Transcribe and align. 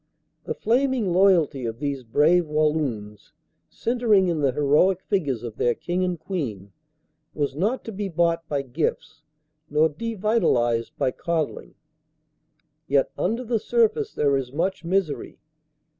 The 0.45 0.55
flaming 0.55 1.13
loyalty 1.13 1.63
of 1.67 1.77
these 1.77 2.01
brave 2.01 2.47
Walloons, 2.47 3.33
centering 3.69 4.29
in 4.29 4.39
the 4.39 4.51
heroic 4.51 4.99
figures 5.03 5.43
of 5.43 5.57
their 5.57 5.75
King 5.75 6.03
and 6.03 6.19
Queen, 6.19 6.71
was 7.35 7.55
not 7.55 7.83
to 7.83 7.91
be 7.91 8.09
bought 8.09 8.49
by 8.49 8.63
gifts 8.63 9.21
nor 9.69 9.89
devitalised 9.91 10.93
by 10.97 11.11
coddling. 11.11 11.75
Yet 12.87 13.11
under 13.15 13.43
the 13.43 13.59
surface 13.59 14.11
there 14.11 14.35
is 14.37 14.51
much 14.51 14.83
misery. 14.83 15.37